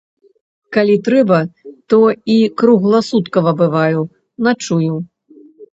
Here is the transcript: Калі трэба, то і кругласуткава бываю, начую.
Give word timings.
Калі 0.77 0.95
трэба, 1.07 1.37
то 1.93 1.99
і 2.39 2.39
кругласуткава 2.63 3.51
бываю, 3.65 4.01
начую. 4.51 4.93